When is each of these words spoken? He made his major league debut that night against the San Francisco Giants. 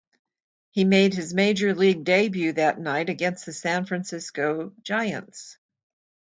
He 0.71 0.83
made 0.83 1.13
his 1.13 1.31
major 1.35 1.75
league 1.75 2.03
debut 2.03 2.53
that 2.53 2.79
night 2.79 3.09
against 3.11 3.45
the 3.45 3.53
San 3.53 3.85
Francisco 3.85 4.73
Giants. 4.81 5.59